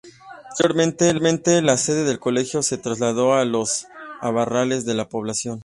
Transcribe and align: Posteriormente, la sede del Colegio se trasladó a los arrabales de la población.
Posteriormente, 0.57 1.61
la 1.61 1.77
sede 1.77 2.03
del 2.05 2.17
Colegio 2.17 2.63
se 2.63 2.79
trasladó 2.79 3.35
a 3.35 3.45
los 3.45 3.85
arrabales 4.19 4.83
de 4.83 4.95
la 4.95 5.07
población. 5.07 5.59